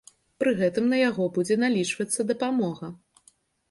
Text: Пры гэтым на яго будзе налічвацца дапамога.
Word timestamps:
Пры 0.43 0.53
гэтым 0.61 0.87
на 0.93 0.97
яго 1.09 1.29
будзе 1.37 1.61
налічвацца 1.67 2.29
дапамога. 2.35 2.95